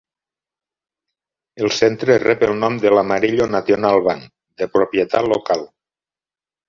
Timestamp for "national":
3.57-4.01